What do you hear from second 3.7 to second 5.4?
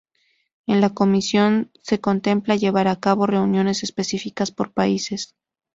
específicas por países.